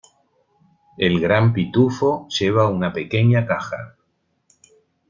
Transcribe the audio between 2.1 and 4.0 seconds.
lleva una pequeña caja.